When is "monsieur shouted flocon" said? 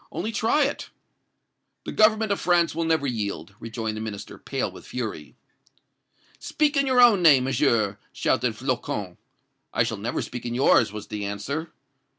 7.43-9.17